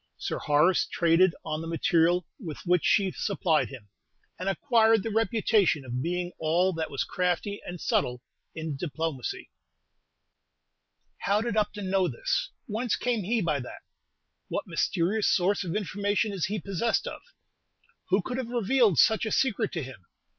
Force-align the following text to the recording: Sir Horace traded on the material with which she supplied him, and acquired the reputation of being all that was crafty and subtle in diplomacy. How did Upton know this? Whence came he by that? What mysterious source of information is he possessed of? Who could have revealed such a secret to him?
Sir 0.17 0.39
Horace 0.39 0.87
traded 0.91 1.35
on 1.45 1.61
the 1.61 1.67
material 1.67 2.25
with 2.39 2.57
which 2.65 2.83
she 2.83 3.11
supplied 3.11 3.69
him, 3.69 3.87
and 4.39 4.49
acquired 4.49 5.03
the 5.03 5.11
reputation 5.11 5.85
of 5.85 6.01
being 6.01 6.31
all 6.39 6.73
that 6.73 6.89
was 6.89 7.03
crafty 7.03 7.61
and 7.67 7.79
subtle 7.79 8.23
in 8.55 8.75
diplomacy. 8.75 9.51
How 11.19 11.39
did 11.41 11.55
Upton 11.55 11.91
know 11.91 12.07
this? 12.07 12.49
Whence 12.65 12.95
came 12.95 13.21
he 13.23 13.41
by 13.41 13.59
that? 13.59 13.83
What 14.47 14.65
mysterious 14.65 15.27
source 15.31 15.63
of 15.63 15.75
information 15.75 16.33
is 16.33 16.45
he 16.45 16.59
possessed 16.59 17.05
of? 17.05 17.21
Who 18.09 18.23
could 18.23 18.37
have 18.39 18.49
revealed 18.49 18.97
such 18.97 19.27
a 19.27 19.31
secret 19.31 19.71
to 19.73 19.83
him? 19.83 20.07